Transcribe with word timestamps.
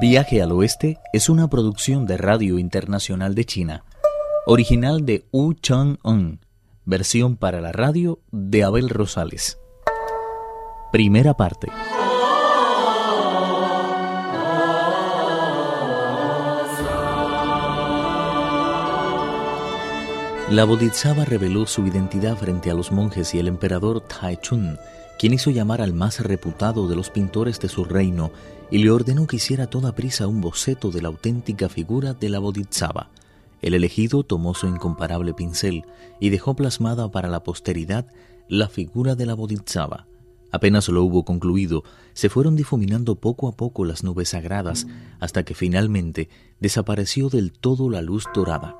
Viaje 0.00 0.42
al 0.42 0.50
Oeste 0.50 0.98
es 1.12 1.28
una 1.28 1.48
producción 1.48 2.04
de 2.04 2.16
Radio 2.16 2.58
Internacional 2.58 3.34
de 3.34 3.44
China, 3.44 3.84
original 4.44 5.06
de 5.06 5.24
Wu 5.30 5.54
Chang-un, 5.54 6.40
versión 6.84 7.36
para 7.36 7.60
la 7.60 7.70
radio 7.70 8.18
de 8.32 8.64
Abel 8.64 8.88
Rosales. 8.88 9.58
Primera 10.90 11.34
parte. 11.34 11.68
La 20.50 20.64
Bodhisattva 20.64 21.24
reveló 21.24 21.66
su 21.66 21.86
identidad 21.86 22.36
frente 22.36 22.70
a 22.70 22.74
los 22.74 22.90
monjes 22.90 23.32
y 23.34 23.38
el 23.38 23.48
emperador 23.48 24.00
Taichun, 24.00 24.78
quien 25.18 25.32
hizo 25.32 25.50
llamar 25.50 25.80
al 25.80 25.94
más 25.94 26.20
reputado 26.20 26.88
de 26.88 26.96
los 26.96 27.10
pintores 27.10 27.60
de 27.60 27.68
su 27.68 27.84
reino 27.84 28.30
y 28.70 28.78
le 28.78 28.90
ordenó 28.90 29.26
que 29.26 29.36
hiciera 29.36 29.68
toda 29.68 29.94
prisa 29.94 30.26
un 30.26 30.40
boceto 30.40 30.90
de 30.90 31.02
la 31.02 31.08
auténtica 31.08 31.68
figura 31.68 32.14
de 32.14 32.28
la 32.28 32.38
Bodhisattva. 32.38 33.10
El 33.62 33.74
elegido 33.74 34.24
tomó 34.24 34.54
su 34.54 34.66
incomparable 34.66 35.32
pincel 35.32 35.84
y 36.20 36.30
dejó 36.30 36.54
plasmada 36.54 37.10
para 37.10 37.28
la 37.28 37.42
posteridad 37.42 38.06
la 38.48 38.68
figura 38.68 39.14
de 39.14 39.26
la 39.26 39.34
Bodhisattva. 39.34 40.06
Apenas 40.50 40.88
lo 40.88 41.02
hubo 41.02 41.24
concluido, 41.24 41.82
se 42.12 42.28
fueron 42.28 42.54
difuminando 42.54 43.16
poco 43.16 43.48
a 43.48 43.56
poco 43.56 43.84
las 43.84 44.04
nubes 44.04 44.28
sagradas 44.28 44.86
hasta 45.18 45.42
que 45.42 45.54
finalmente 45.54 46.28
desapareció 46.60 47.28
del 47.28 47.52
todo 47.52 47.90
la 47.90 48.02
luz 48.02 48.26
dorada. 48.34 48.76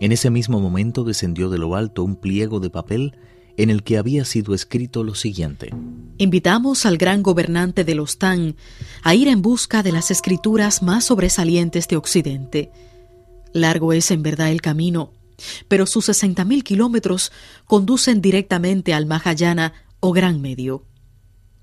En 0.00 0.12
ese 0.12 0.30
mismo 0.30 0.58
momento 0.58 1.04
descendió 1.04 1.50
de 1.50 1.58
lo 1.58 1.76
alto 1.76 2.02
un 2.02 2.16
pliego 2.16 2.60
de 2.60 2.70
papel 2.70 3.16
en 3.58 3.70
el 3.70 3.82
que 3.82 3.98
había 3.98 4.24
sido 4.24 4.54
escrito 4.54 5.04
lo 5.04 5.14
siguiente. 5.14 5.74
Invitamos 6.16 6.86
al 6.86 6.96
gran 6.96 7.22
gobernante 7.22 7.84
de 7.84 7.94
los 7.96 8.16
Tang 8.16 8.54
a 9.02 9.14
ir 9.14 9.28
en 9.28 9.42
busca 9.42 9.82
de 9.82 9.92
las 9.92 10.10
escrituras 10.10 10.80
más 10.80 11.04
sobresalientes 11.04 11.88
de 11.88 11.96
Occidente. 11.96 12.70
Largo 13.52 13.92
es 13.92 14.10
en 14.12 14.22
verdad 14.22 14.50
el 14.50 14.62
camino, 14.62 15.12
pero 15.66 15.86
sus 15.86 16.06
sesenta 16.06 16.44
mil 16.44 16.62
kilómetros 16.62 17.32
conducen 17.66 18.22
directamente 18.22 18.94
al 18.94 19.06
Mahayana 19.06 19.74
o 19.98 20.12
Gran 20.12 20.40
Medio. 20.40 20.84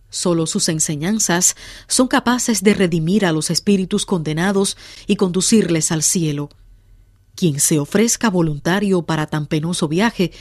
Solo 0.10 0.48
sus 0.48 0.68
enseñanzas 0.68 1.56
son 1.88 2.10
capaces 2.10 2.62
de 2.62 2.74
redimir 2.74 3.26
a 3.26 3.32
los 3.32 3.50
espíritus 3.50 4.06
condenados 4.06 4.76
y 5.08 5.16
conducirles 5.16 5.94
al 5.94 6.04
cielo. 6.04 6.50
Quien 7.36 7.62
se 7.62 7.80
ofrezca 7.80 8.30
voluntario 8.30 9.04
para 9.04 9.28
tan 9.28 9.46
penoso 9.46 9.88
viaje 9.88 10.32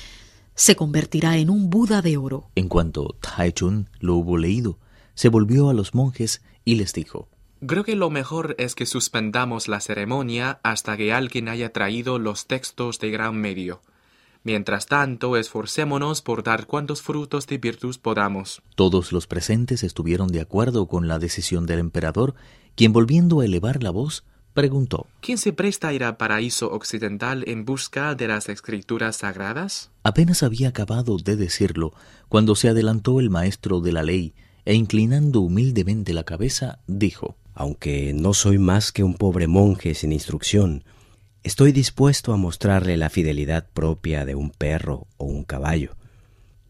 se 0.55 0.77
convertirá 0.77 1.36
en 1.36 1.50
un 1.50 1.70
Buda 1.70 2.02
de 2.02 2.16
oro. 2.16 2.50
En 2.55 2.69
cuanto 2.69 3.16
Taichun 3.20 3.88
lo 4.00 4.14
hubo 4.14 4.36
leído, 4.36 4.78
se 5.14 5.28
volvió 5.28 5.69
a 5.69 5.74
los 5.74 5.94
monjes 5.94 6.42
y 6.64 6.77
les 6.77 6.92
dijo 6.92 7.28
Creo 7.66 7.84
que 7.84 7.96
lo 7.96 8.11
mejor 8.11 8.55
es 8.58 8.74
que 8.74 8.84
suspendamos 8.84 9.69
la 9.69 9.80
ceremonia 9.80 10.61
hasta 10.62 10.96
que 10.96 11.12
alguien 11.12 11.48
haya 11.48 11.72
traído 11.72 12.19
los 12.19 12.46
textos 12.46 12.98
de 12.98 13.11
gran 13.11 13.36
medio. 13.36 13.80
Mientras 14.42 14.86
tanto, 14.86 15.38
esforcémonos 15.38 16.20
por 16.20 16.42
dar 16.42 16.66
cuantos 16.66 17.00
frutos 17.00 17.46
de 17.46 17.56
virtud 17.56 17.96
podamos. 18.02 18.61
Todos 18.74 19.12
los 19.12 19.27
presentes 19.27 19.83
estuvieron 19.83 20.28
de 20.28 20.42
acuerdo 20.42 20.86
con 20.86 21.08
la 21.08 21.18
decisión 21.18 21.64
del 21.64 21.78
emperador, 21.78 22.34
quien 22.74 22.92
volviendo 22.92 23.41
a 23.41 23.46
elevar 23.46 23.83
la 23.83 23.91
voz, 23.91 24.24
preguntó 24.55 25.06
¿Quién 25.20 25.36
se 25.36 25.52
presta 25.52 25.88
a 25.88 25.92
ir 25.92 26.05
al 26.05 26.16
paraíso 26.16 26.72
occidental 26.72 27.44
en 27.47 27.64
busca 27.64 28.14
de 28.14 28.28
las 28.28 28.48
escrituras 28.48 29.16
sagradas? 29.16 29.91
Apenas 30.02 30.42
había 30.42 30.69
acabado 30.69 31.19
de 31.19 31.36
decirlo 31.36 31.92
cuando 32.28 32.55
se 32.55 32.69
adelantó 32.69 33.20
el 33.20 33.28
maestro 33.28 33.80
de 33.80 33.92
la 33.92 34.02
ley 34.02 34.34
e 34.64 34.74
inclinando 34.74 35.41
humildemente 35.41 36.14
la 36.14 36.24
cabeza, 36.24 36.78
dijo 36.86 37.36
Aunque 37.52 38.12
no 38.14 38.33
soy 38.33 38.58
más 38.58 38.92
que 38.92 39.02
un 39.02 39.14
pobre 39.14 39.46
monje 39.46 39.94
sin 39.94 40.12
instrucción, 40.12 40.84
estoy 41.42 41.73
dispuesto 41.73 42.33
a 42.33 42.36
mostrarle 42.36 42.96
la 42.96 43.11
fidelidad 43.11 43.68
propia 43.73 44.24
de 44.24 44.34
un 44.34 44.51
perro 44.51 45.07
o 45.18 45.27
un 45.27 45.45
caballo. 45.45 45.96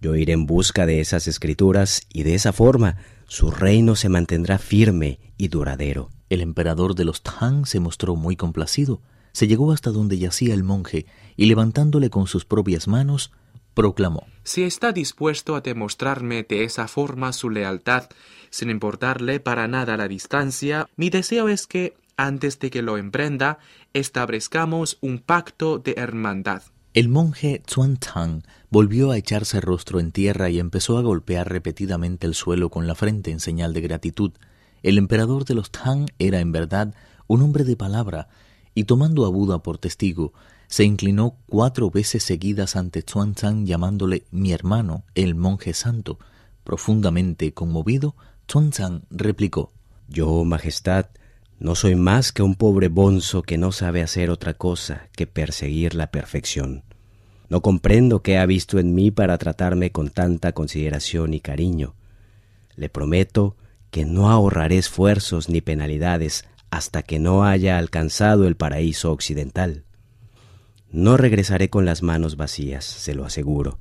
Yo 0.00 0.16
iré 0.16 0.32
en 0.32 0.46
busca 0.46 0.86
de 0.86 1.00
esas 1.00 1.28
escrituras 1.28 2.02
y 2.12 2.24
de 2.24 2.34
esa 2.34 2.52
forma 2.52 2.96
su 3.34 3.50
reino 3.50 3.96
se 3.96 4.08
mantendrá 4.08 4.58
firme 4.58 5.18
y 5.36 5.48
duradero. 5.48 6.08
El 6.30 6.40
emperador 6.40 6.94
de 6.94 7.04
los 7.04 7.20
Tang 7.20 7.66
se 7.66 7.80
mostró 7.80 8.14
muy 8.14 8.36
complacido, 8.36 9.02
se 9.32 9.48
llegó 9.48 9.72
hasta 9.72 9.90
donde 9.90 10.18
yacía 10.18 10.54
el 10.54 10.62
monje 10.62 11.06
y 11.36 11.46
levantándole 11.46 12.10
con 12.10 12.28
sus 12.28 12.44
propias 12.44 12.86
manos, 12.86 13.32
proclamó 13.74 14.28
Si 14.44 14.62
está 14.62 14.92
dispuesto 14.92 15.56
a 15.56 15.62
demostrarme 15.62 16.44
de 16.44 16.62
esa 16.62 16.86
forma 16.86 17.32
su 17.32 17.50
lealtad, 17.50 18.08
sin 18.50 18.70
importarle 18.70 19.40
para 19.40 19.66
nada 19.66 19.96
la 19.96 20.06
distancia, 20.06 20.88
mi 20.94 21.10
deseo 21.10 21.48
es 21.48 21.66
que, 21.66 21.96
antes 22.16 22.60
de 22.60 22.70
que 22.70 22.82
lo 22.82 22.98
emprenda, 22.98 23.58
establezcamos 23.94 24.96
un 25.00 25.18
pacto 25.18 25.78
de 25.78 25.94
hermandad. 25.96 26.62
El 26.94 27.08
monje 27.08 27.60
Chuan 27.66 27.96
Tang 27.96 28.44
volvió 28.70 29.10
a 29.10 29.16
echarse 29.16 29.60
rostro 29.60 29.98
en 29.98 30.12
tierra 30.12 30.48
y 30.48 30.60
empezó 30.60 30.96
a 30.96 31.02
golpear 31.02 31.50
repetidamente 31.50 32.24
el 32.24 32.36
suelo 32.36 32.70
con 32.70 32.86
la 32.86 32.94
frente 32.94 33.32
en 33.32 33.40
señal 33.40 33.72
de 33.72 33.80
gratitud. 33.80 34.30
El 34.84 34.98
emperador 34.98 35.44
de 35.44 35.54
los 35.54 35.72
Tang 35.72 36.06
era 36.20 36.38
en 36.38 36.52
verdad 36.52 36.94
un 37.26 37.42
hombre 37.42 37.64
de 37.64 37.74
palabra, 37.74 38.28
y 38.76 38.84
tomando 38.84 39.26
a 39.26 39.28
Buda 39.28 39.60
por 39.60 39.78
testigo, 39.78 40.34
se 40.68 40.84
inclinó 40.84 41.36
cuatro 41.46 41.90
veces 41.90 42.22
seguidas 42.22 42.76
ante 42.76 43.02
Chuan 43.02 43.34
Tang 43.34 43.66
llamándole 43.66 44.24
mi 44.30 44.52
hermano, 44.52 45.02
el 45.16 45.34
monje 45.34 45.74
santo. 45.74 46.20
Profundamente 46.62 47.52
conmovido, 47.52 48.14
Chuan 48.46 48.70
Tang 48.70 49.02
replicó 49.10 49.72
Yo, 50.06 50.44
Majestad, 50.44 51.06
no 51.58 51.74
soy 51.74 51.94
más 51.94 52.32
que 52.32 52.42
un 52.42 52.56
pobre 52.56 52.88
bonzo 52.88 53.42
que 53.42 53.58
no 53.58 53.72
sabe 53.72 54.02
hacer 54.02 54.30
otra 54.30 54.54
cosa 54.54 55.08
que 55.16 55.26
perseguir 55.26 55.94
la 55.94 56.10
perfección. 56.10 56.82
No 57.48 57.62
comprendo 57.62 58.22
qué 58.22 58.38
ha 58.38 58.46
visto 58.46 58.78
en 58.78 58.94
mí 58.94 59.10
para 59.10 59.38
tratarme 59.38 59.92
con 59.92 60.10
tanta 60.10 60.52
consideración 60.52 61.34
y 61.34 61.40
cariño. 61.40 61.94
Le 62.74 62.88
prometo 62.88 63.56
que 63.90 64.04
no 64.04 64.30
ahorraré 64.30 64.78
esfuerzos 64.78 65.48
ni 65.48 65.60
penalidades 65.60 66.44
hasta 66.70 67.02
que 67.02 67.20
no 67.20 67.44
haya 67.44 67.78
alcanzado 67.78 68.48
el 68.48 68.56
paraíso 68.56 69.12
occidental. 69.12 69.84
No 70.90 71.16
regresaré 71.16 71.70
con 71.70 71.84
las 71.84 72.02
manos 72.02 72.36
vacías, 72.36 72.84
se 72.84 73.14
lo 73.14 73.24
aseguro. 73.24 73.78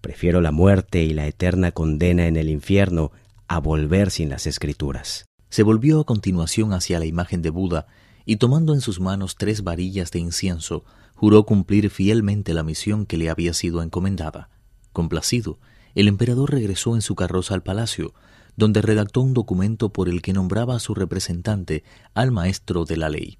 Prefiero 0.00 0.40
la 0.40 0.52
muerte 0.52 1.02
y 1.02 1.14
la 1.14 1.26
eterna 1.26 1.72
condena 1.72 2.26
en 2.26 2.36
el 2.36 2.50
infierno 2.50 3.12
a 3.48 3.58
volver 3.58 4.10
sin 4.10 4.28
las 4.28 4.46
escrituras. 4.46 5.29
Se 5.50 5.62
volvió 5.64 6.00
a 6.00 6.06
continuación 6.06 6.72
hacia 6.72 6.98
la 6.98 7.06
imagen 7.06 7.42
de 7.42 7.50
Buda 7.50 7.86
y 8.24 8.36
tomando 8.36 8.72
en 8.72 8.80
sus 8.80 9.00
manos 9.00 9.34
tres 9.36 9.62
varillas 9.62 10.12
de 10.12 10.20
incienso, 10.20 10.84
juró 11.14 11.44
cumplir 11.44 11.90
fielmente 11.90 12.54
la 12.54 12.62
misión 12.62 13.04
que 13.04 13.16
le 13.16 13.28
había 13.28 13.52
sido 13.52 13.82
encomendada. 13.82 14.48
Complacido, 14.92 15.58
el 15.94 16.08
emperador 16.08 16.52
regresó 16.52 16.94
en 16.94 17.02
su 17.02 17.16
carroza 17.16 17.54
al 17.54 17.62
palacio, 17.62 18.14
donde 18.56 18.80
redactó 18.80 19.20
un 19.22 19.34
documento 19.34 19.92
por 19.92 20.08
el 20.08 20.22
que 20.22 20.32
nombraba 20.32 20.76
a 20.76 20.80
su 20.80 20.94
representante 20.94 21.82
al 22.14 22.30
maestro 22.30 22.84
de 22.84 22.96
la 22.96 23.08
ley. 23.08 23.38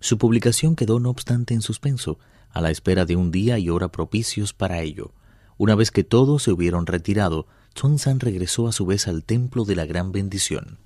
Su 0.00 0.18
publicación 0.18 0.74
quedó 0.74 1.00
no 1.00 1.10
obstante 1.10 1.54
en 1.54 1.62
suspenso, 1.62 2.18
a 2.50 2.60
la 2.60 2.70
espera 2.70 3.04
de 3.04 3.16
un 3.16 3.30
día 3.30 3.58
y 3.58 3.70
hora 3.70 3.90
propicios 3.90 4.52
para 4.52 4.80
ello. 4.82 5.12
Una 5.56 5.74
vez 5.76 5.90
que 5.90 6.04
todos 6.04 6.42
se 6.42 6.52
hubieron 6.52 6.86
retirado, 6.86 7.46
San 7.74 8.20
regresó 8.20 8.68
a 8.68 8.72
su 8.72 8.86
vez 8.86 9.08
al 9.08 9.24
templo 9.24 9.64
de 9.64 9.76
la 9.76 9.86
gran 9.86 10.12
bendición. 10.12 10.78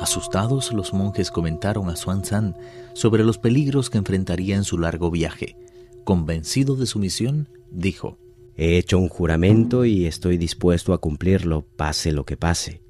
Asustados, 0.00 0.72
los 0.72 0.92
monjes 0.92 1.30
comentaron 1.30 1.90
a 1.90 1.96
San 1.96 2.56
sobre 2.92 3.24
los 3.24 3.38
peligros 3.38 3.90
que 3.90 3.98
enfrentaría 3.98 4.54
en 4.54 4.64
su 4.64 4.78
largo 4.78 5.10
viaje. 5.10 5.56
Convencido 6.04 6.76
de 6.76 6.86
su 6.86 6.98
misión, 6.98 7.48
dijo, 7.70 8.18
He 8.56 8.76
hecho 8.76 8.98
un 8.98 9.08
juramento 9.08 9.84
y 9.84 10.06
estoy 10.06 10.36
dispuesto 10.36 10.92
a 10.92 10.98
cumplirlo, 10.98 11.64
pase 11.76 12.12
lo 12.12 12.24
que 12.24 12.36
pase. 12.36 12.82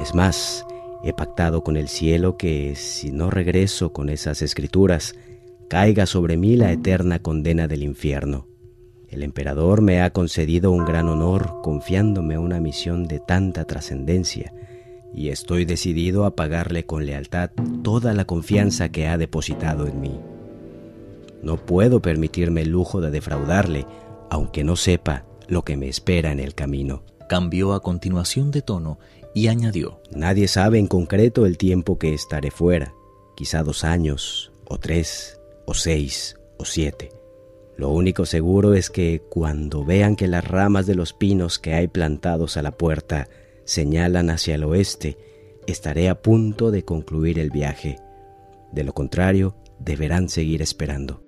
Es 0.00 0.14
más, 0.14 0.64
he 1.02 1.12
pactado 1.12 1.62
con 1.62 1.76
el 1.76 1.88
cielo 1.88 2.36
que 2.36 2.74
si 2.76 3.10
no 3.10 3.30
regreso 3.30 3.92
con 3.92 4.08
esas 4.08 4.42
escrituras, 4.42 5.14
caiga 5.68 6.06
sobre 6.06 6.36
mí 6.36 6.56
la 6.56 6.72
eterna 6.72 7.20
condena 7.20 7.68
del 7.68 7.82
infierno. 7.82 8.46
El 9.08 9.22
emperador 9.22 9.82
me 9.82 10.02
ha 10.02 10.10
concedido 10.12 10.70
un 10.70 10.84
gran 10.84 11.08
honor 11.08 11.60
confiándome 11.62 12.38
una 12.38 12.60
misión 12.60 13.08
de 13.08 13.18
tanta 13.18 13.64
trascendencia, 13.64 14.52
y 15.14 15.28
estoy 15.28 15.64
decidido 15.64 16.24
a 16.24 16.36
pagarle 16.36 16.86
con 16.86 17.06
lealtad 17.06 17.50
toda 17.82 18.14
la 18.14 18.24
confianza 18.24 18.90
que 18.90 19.08
ha 19.08 19.18
depositado 19.18 19.86
en 19.86 20.00
mí. 20.00 20.20
No 21.42 21.56
puedo 21.56 22.00
permitirme 22.00 22.62
el 22.62 22.70
lujo 22.70 23.00
de 23.00 23.10
defraudarle, 23.10 23.86
aunque 24.30 24.64
no 24.64 24.76
sepa 24.76 25.24
lo 25.48 25.62
que 25.62 25.76
me 25.76 25.88
espera 25.88 26.32
en 26.32 26.40
el 26.40 26.54
camino. 26.54 27.02
Cambió 27.28 27.72
a 27.72 27.82
continuación 27.82 28.50
de 28.50 28.62
tono 28.62 28.98
y 29.34 29.48
añadió, 29.48 30.00
Nadie 30.10 30.48
sabe 30.48 30.78
en 30.78 30.86
concreto 30.86 31.46
el 31.46 31.56
tiempo 31.56 31.98
que 31.98 32.14
estaré 32.14 32.50
fuera, 32.50 32.92
quizá 33.36 33.62
dos 33.62 33.84
años, 33.84 34.52
o 34.68 34.78
tres, 34.78 35.40
o 35.66 35.74
seis, 35.74 36.36
o 36.58 36.64
siete. 36.64 37.10
Lo 37.76 37.88
único 37.88 38.26
seguro 38.26 38.74
es 38.74 38.90
que 38.90 39.22
cuando 39.30 39.84
vean 39.84 40.14
que 40.14 40.28
las 40.28 40.46
ramas 40.46 40.86
de 40.86 40.94
los 40.94 41.14
pinos 41.14 41.58
que 41.58 41.72
hay 41.72 41.88
plantados 41.88 42.56
a 42.56 42.62
la 42.62 42.72
puerta 42.72 43.28
señalan 43.70 44.30
hacia 44.30 44.56
el 44.56 44.64
oeste, 44.64 45.16
estaré 45.68 46.08
a 46.08 46.20
punto 46.20 46.72
de 46.72 46.84
concluir 46.84 47.38
el 47.38 47.50
viaje. 47.50 48.00
De 48.72 48.82
lo 48.82 48.92
contrario, 48.94 49.54
deberán 49.78 50.28
seguir 50.28 50.60
esperando. 50.60 51.22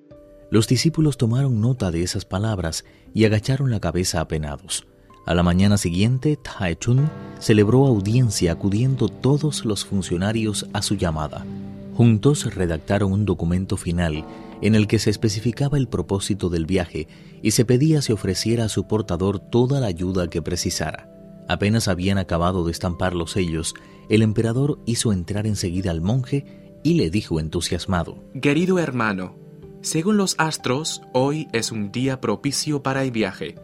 Los 0.50 0.66
discípulos 0.66 1.16
tomaron 1.16 1.60
nota 1.60 1.92
de 1.92 2.02
esas 2.02 2.24
palabras 2.24 2.84
y 3.14 3.26
agacharon 3.26 3.70
la 3.70 3.78
cabeza 3.78 4.20
apenados. 4.20 4.88
A 5.24 5.34
la 5.34 5.44
mañana 5.44 5.78
siguiente, 5.78 6.36
Chun 6.80 7.08
celebró 7.38 7.86
audiencia 7.86 8.50
acudiendo 8.50 9.08
todos 9.08 9.64
los 9.64 9.84
funcionarios 9.84 10.66
a 10.72 10.82
su 10.82 10.96
llamada. 10.96 11.46
Juntos 11.94 12.52
redactaron 12.56 13.12
un 13.12 13.24
documento 13.24 13.76
final 13.76 14.24
en 14.62 14.74
el 14.74 14.88
que 14.88 14.98
se 14.98 15.10
especificaba 15.10 15.78
el 15.78 15.86
propósito 15.86 16.48
del 16.48 16.66
viaje 16.66 17.06
y 17.40 17.52
se 17.52 17.64
pedía 17.64 18.02
se 18.02 18.12
ofreciera 18.12 18.64
a 18.64 18.68
su 18.68 18.88
portador 18.88 19.38
toda 19.38 19.78
la 19.78 19.86
ayuda 19.86 20.28
que 20.28 20.42
precisara. 20.42 21.11
Apenas 21.48 21.88
habían 21.88 22.18
acabado 22.18 22.64
de 22.64 22.72
estampar 22.72 23.14
los 23.14 23.32
sellos, 23.32 23.74
el 24.08 24.22
emperador 24.22 24.78
hizo 24.86 25.12
entrar 25.12 25.46
enseguida 25.46 25.90
al 25.90 26.00
monje 26.00 26.80
y 26.82 26.94
le 26.94 27.10
dijo 27.10 27.40
entusiasmado, 27.40 28.22
Querido 28.40 28.78
hermano, 28.78 29.36
según 29.82 30.16
los 30.16 30.36
astros, 30.38 31.02
hoy 31.12 31.48
es 31.52 31.72
un 31.72 31.90
día 31.90 32.20
propicio 32.20 32.82
para 32.82 33.02
el 33.02 33.10
viaje. 33.10 33.56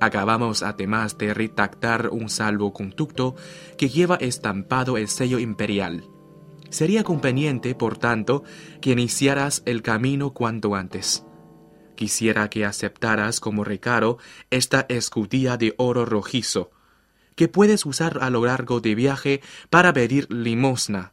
Acabamos 0.00 0.62
además 0.62 1.18
de 1.18 1.34
redactar 1.34 2.08
un 2.10 2.30
salvoconducto 2.30 3.34
que 3.76 3.88
lleva 3.88 4.14
estampado 4.16 4.96
el 4.96 5.08
sello 5.08 5.38
imperial. 5.38 6.04
Sería 6.70 7.02
conveniente, 7.02 7.74
por 7.74 7.98
tanto, 7.98 8.44
que 8.80 8.92
iniciaras 8.92 9.62
el 9.66 9.82
camino 9.82 10.32
cuanto 10.32 10.76
antes. 10.76 11.24
Quisiera 11.96 12.48
que 12.48 12.64
aceptaras 12.64 13.40
como 13.40 13.64
recaro 13.64 14.18
esta 14.50 14.86
escudilla 14.88 15.56
de 15.56 15.74
oro 15.76 16.06
rojizo, 16.06 16.70
que 17.34 17.48
puedes 17.48 17.86
usar 17.86 18.18
a 18.20 18.30
lo 18.30 18.44
largo 18.44 18.80
de 18.80 18.94
viaje 18.94 19.40
para 19.70 19.92
pedir 19.92 20.26
limosna. 20.30 21.12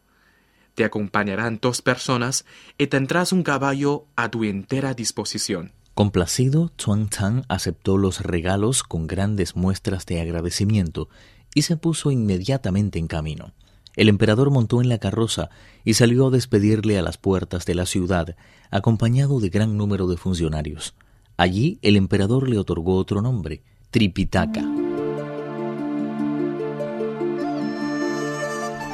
Te 0.75 0.83
acompañarán 0.83 1.59
dos 1.61 1.81
personas 1.81 2.45
y 2.77 2.87
tendrás 2.87 3.31
un 3.31 3.43
caballo 3.43 4.05
a 4.15 4.29
tu 4.29 4.43
entera 4.43 4.93
disposición. 4.93 5.71
Complacido, 5.95 6.71
Chuang 6.77 7.09
Chang 7.09 7.43
aceptó 7.47 7.97
los 7.97 8.21
regalos 8.21 8.83
con 8.83 9.07
grandes 9.07 9.55
muestras 9.55 10.05
de 10.05 10.21
agradecimiento 10.21 11.09
y 11.55 11.63
se 11.63 11.75
puso 11.77 12.11
inmediatamente 12.11 12.99
en 12.99 13.07
camino. 13.07 13.53
El 13.95 14.09
emperador 14.09 14.51
montó 14.51 14.79
en 14.79 14.89
la 14.89 14.99
carroza 14.99 15.49
y 15.83 15.95
salió 15.95 16.27
a 16.27 16.29
despedirle 16.29 16.99
a 16.99 17.01
las 17.01 17.17
puertas 17.17 17.65
de 17.65 17.73
la 17.73 17.87
ciudad, 17.87 18.35
acompañado 18.69 19.39
de 19.39 19.49
gran 19.49 19.75
número 19.75 20.05
de 20.05 20.17
funcionarios. 20.17 20.93
Allí 21.35 21.79
el 21.81 21.95
emperador 21.95 22.47
le 22.47 22.59
otorgó 22.59 22.95
otro 22.97 23.23
nombre, 23.23 23.63
Tripitaka. 23.89 24.87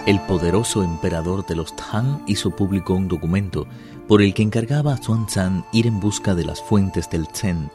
El 0.05 0.19
poderoso 0.19 0.83
emperador 0.83 1.45
de 1.45 1.55
los 1.55 1.73
Tang 1.77 2.23
hizo 2.27 2.51
público 2.51 2.93
un 2.93 3.07
documento 3.07 3.67
por 4.05 4.21
el 4.21 4.33
que 4.33 4.43
encargaba 4.43 4.93
a 4.93 4.97
Xuanzang 4.97 5.63
ir 5.71 5.87
en 5.87 6.01
busca 6.01 6.35
de 6.35 6.43
las 6.43 6.61
fuentes 6.61 7.09
del 7.09 7.25
Chen. 7.29 7.71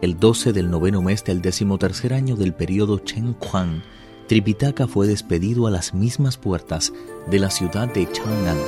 El 0.00 0.20
12 0.20 0.52
del 0.52 0.70
noveno 0.70 1.02
mes 1.02 1.24
del 1.24 1.42
decimotercer 1.42 2.14
año 2.14 2.36
del 2.36 2.54
periodo 2.54 3.00
Chen 3.00 3.34
Huang, 3.40 3.82
Tripitaka 4.28 4.86
fue 4.86 5.08
despedido 5.08 5.66
a 5.66 5.72
las 5.72 5.92
mismas 5.92 6.36
puertas 6.36 6.92
de 7.28 7.40
la 7.40 7.50
ciudad 7.50 7.92
de 7.92 8.08
Chang'an. 8.12 8.58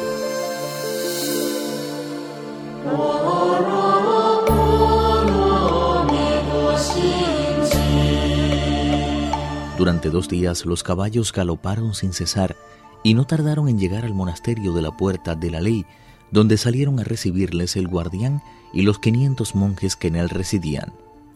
Durante 9.78 10.10
dos 10.10 10.28
días 10.28 10.67
los 10.67 10.82
caballos 10.82 11.32
galoparon 11.32 11.94
sin 11.94 12.12
cesar 12.12 12.56
y 13.05 13.15
no 13.15 13.27
tardaron 13.27 13.69
en 13.69 13.79
llegar 13.79 14.05
al 14.05 14.15
monasterio 14.15 14.73
de 14.73 14.83
la 14.83 14.97
Puerta 14.97 15.37
de 15.37 15.51
la 15.51 15.61
Ley, 15.61 15.87
donde 16.33 16.56
salieron 16.56 16.99
a 16.99 17.05
recibirles 17.05 17.77
el 17.77 17.87
guardián 17.87 18.43
y 18.73 18.83
los 18.83 18.99
500 18.99 19.55
monjes 19.55 19.95
que 19.95 20.09
en 20.09 20.17
él 20.17 20.31
residían. 20.31 20.93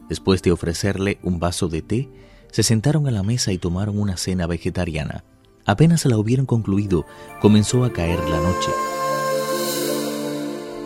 Después 0.09 0.41
de 0.41 0.51
ofrecerle 0.51 1.19
un 1.23 1.39
vaso 1.39 1.69
de 1.69 1.81
té, 1.81 2.09
se 2.51 2.63
sentaron 2.63 3.07
a 3.07 3.11
la 3.11 3.23
mesa 3.23 3.53
y 3.53 3.59
tomaron 3.59 3.99
una 3.99 4.17
cena 4.17 4.47
vegetariana. 4.47 5.23
Apenas 5.65 6.03
la 6.05 6.17
hubieron 6.17 6.47
concluido, 6.47 7.05
comenzó 7.39 7.85
a 7.85 7.93
caer 7.93 8.19
la 8.27 8.41
noche. 8.41 8.71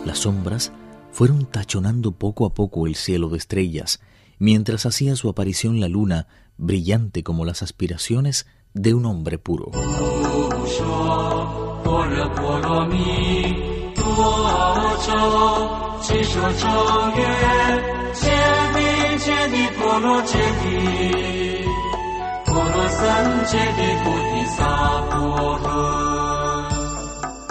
Las 0.04 0.18
sombras 0.18 0.70
fueron 1.10 1.46
tachonando 1.46 2.12
poco 2.12 2.44
a 2.44 2.52
poco 2.52 2.86
el 2.86 2.94
cielo 2.94 3.30
de 3.30 3.38
estrellas, 3.38 4.00
mientras 4.38 4.84
hacía 4.84 5.16
su 5.16 5.30
aparición 5.30 5.80
la 5.80 5.88
luna, 5.88 6.28
brillante 6.58 7.22
como 7.22 7.46
las 7.46 7.62
aspiraciones 7.62 8.46
de 8.74 8.92
un 8.92 9.06
hombre 9.06 9.38
puro. 9.38 9.70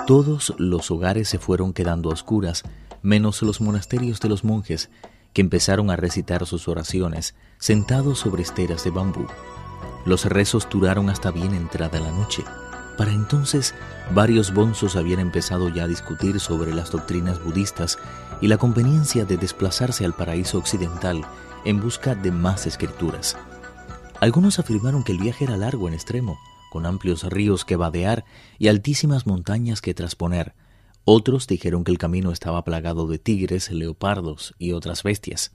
Todos 0.07 0.53
los 0.57 0.91
hogares 0.91 1.29
se 1.29 1.39
fueron 1.39 1.73
quedando 1.73 2.09
a 2.09 2.13
oscuras, 2.13 2.63
menos 3.01 3.41
los 3.41 3.61
monasterios 3.61 4.19
de 4.19 4.29
los 4.29 4.43
monjes, 4.43 4.89
que 5.33 5.41
empezaron 5.41 5.89
a 5.89 5.95
recitar 5.95 6.45
sus 6.45 6.67
oraciones, 6.67 7.35
sentados 7.57 8.19
sobre 8.19 8.43
esteras 8.43 8.83
de 8.83 8.91
bambú. 8.91 9.27
Los 10.05 10.25
rezos 10.25 10.67
duraron 10.69 11.09
hasta 11.09 11.31
bien 11.31 11.53
entrada 11.53 11.99
la 11.99 12.11
noche. 12.11 12.43
Para 12.97 13.11
entonces, 13.11 13.73
varios 14.13 14.53
bonzos 14.53 14.95
habían 14.95 15.19
empezado 15.19 15.69
ya 15.69 15.83
a 15.83 15.87
discutir 15.87 16.39
sobre 16.39 16.73
las 16.73 16.91
doctrinas 16.91 17.43
budistas 17.43 17.97
y 18.41 18.47
la 18.47 18.57
conveniencia 18.57 19.25
de 19.25 19.37
desplazarse 19.37 20.05
al 20.05 20.13
paraíso 20.13 20.57
occidental 20.57 21.25
en 21.65 21.81
busca 21.81 22.13
de 22.13 22.31
más 22.31 22.67
escrituras. 22.67 23.37
Algunos 24.19 24.59
afirmaron 24.59 25.03
que 25.03 25.11
el 25.11 25.17
viaje 25.17 25.45
era 25.45 25.57
largo 25.57 25.87
en 25.87 25.93
extremo, 25.93 26.39
con 26.69 26.85
amplios 26.85 27.23
ríos 27.23 27.65
que 27.65 27.75
vadear 27.75 28.25
y 28.57 28.67
altísimas 28.67 29.27
montañas 29.27 29.81
que 29.81 29.93
trasponer. 29.93 30.53
Otros 31.05 31.47
dijeron 31.47 31.83
que 31.83 31.91
el 31.91 31.97
camino 31.97 32.31
estaba 32.31 32.63
plagado 32.63 33.07
de 33.07 33.19
tigres, 33.19 33.71
leopardos 33.71 34.55
y 34.57 34.71
otras 34.71 35.03
bestias. 35.03 35.51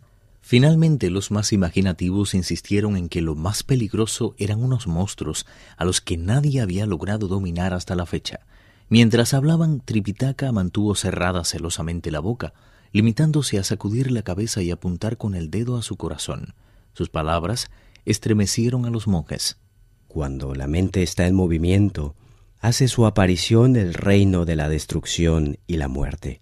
Finalmente 0.49 1.11
los 1.11 1.31
más 1.31 1.53
imaginativos 1.53 2.33
insistieron 2.33 2.97
en 2.97 3.11
que 3.11 3.21
lo 3.21 3.35
más 3.35 3.62
peligroso 3.62 4.35
eran 4.39 4.65
unos 4.65 4.87
monstruos 4.87 5.45
a 5.77 5.85
los 5.85 6.00
que 6.00 6.17
nadie 6.17 6.62
había 6.62 6.87
logrado 6.87 7.29
dominar 7.29 7.75
hasta 7.75 7.94
la 7.94 8.06
fecha. 8.06 8.41
Mientras 8.89 9.34
hablaban, 9.34 9.81
Tripitaka 9.81 10.51
mantuvo 10.51 10.94
cerrada 10.94 11.44
celosamente 11.44 12.11
la 12.11 12.20
boca, 12.20 12.55
limitándose 12.93 13.58
a 13.58 13.63
sacudir 13.63 14.11
la 14.11 14.22
cabeza 14.22 14.63
y 14.63 14.70
apuntar 14.70 15.19
con 15.19 15.34
el 15.34 15.51
dedo 15.51 15.77
a 15.77 15.82
su 15.82 15.99
corazón. 15.99 16.55
Sus 16.94 17.11
palabras 17.11 17.70
estremecieron 18.06 18.87
a 18.87 18.91
los 18.91 19.06
monjes. 19.06 19.58
Cuando 20.06 20.55
la 20.55 20.67
mente 20.67 21.03
está 21.03 21.27
en 21.27 21.34
movimiento, 21.34 22.15
hace 22.58 22.89
su 22.89 23.05
aparición 23.05 23.77
el 23.77 23.93
reino 23.93 24.46
de 24.46 24.56
la 24.56 24.70
destrucción 24.70 25.58
y 25.67 25.77
la 25.77 25.89
muerte 25.89 26.41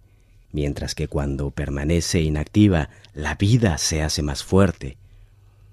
mientras 0.57 0.95
que 0.95 1.07
cuando 1.07 1.51
permanece 1.51 2.23
inactiva, 2.23 2.89
la 3.17 3.35
vida 3.35 3.79
se 3.79 4.03
hace 4.03 4.23
más 4.23 4.45
fuerte. 4.45 4.99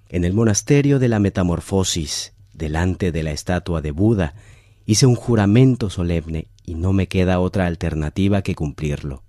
En 0.07 0.23
el 0.23 0.31
monasterio 0.31 0.97
de 0.97 1.09
la 1.09 1.19
Metamorfosis, 1.19 2.31
delante 2.53 3.12
de 3.12 3.21
la 3.21 3.31
estatua 3.31 3.81
de 3.81 3.91
Buda, 3.91 4.33
hice 4.85 5.05
un 5.07 5.15
juramento 5.15 5.89
solemne 5.89 6.47
y 6.63 6.75
no 6.75 6.93
me 6.93 7.09
queda 7.09 7.41
otra 7.41 7.65
alternativa 7.65 8.43
que 8.43 8.55
cumplirlo. 8.55 9.23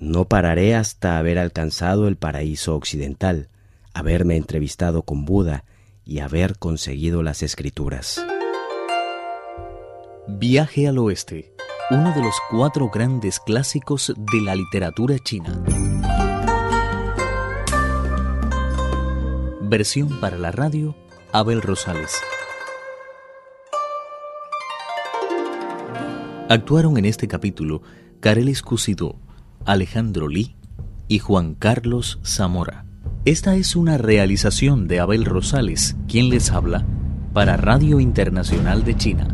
No 0.00 0.24
pararé 0.24 0.74
hasta 0.74 1.16
haber 1.16 1.38
alcanzado 1.38 2.08
el 2.08 2.16
paraíso 2.16 2.74
occidental, 2.74 3.48
haberme 3.92 4.36
entrevistado 4.36 5.02
con 5.02 5.24
Buda 5.24 5.64
y 6.04 6.18
haber 6.18 6.58
conseguido 6.58 7.22
las 7.22 7.44
escrituras. 7.44 8.26
Viaje 10.26 10.88
al 10.88 10.98
oeste 10.98 11.54
uno 11.90 12.12
de 12.12 12.22
los 12.22 12.34
cuatro 12.50 12.88
grandes 12.88 13.38
clásicos 13.38 14.12
de 14.16 14.40
la 14.40 14.56
literatura 14.56 15.18
china. 15.18 15.62
Versión 19.76 20.20
para 20.20 20.38
la 20.38 20.52
radio, 20.52 20.94
Abel 21.32 21.60
Rosales. 21.60 22.12
Actuaron 26.48 26.96
en 26.96 27.06
este 27.06 27.26
capítulo 27.26 27.82
Carelis 28.20 28.62
Cusidó, 28.62 29.18
Alejandro 29.64 30.28
Lee 30.28 30.54
y 31.08 31.18
Juan 31.18 31.56
Carlos 31.56 32.20
Zamora. 32.24 32.86
Esta 33.24 33.56
es 33.56 33.74
una 33.74 33.98
realización 33.98 34.86
de 34.86 35.00
Abel 35.00 35.24
Rosales, 35.24 35.96
quien 36.06 36.28
les 36.28 36.52
habla, 36.52 36.86
para 37.32 37.56
Radio 37.56 37.98
Internacional 37.98 38.84
de 38.84 38.96
China. 38.96 39.33